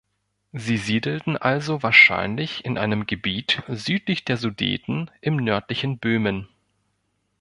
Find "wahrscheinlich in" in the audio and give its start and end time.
1.83-2.79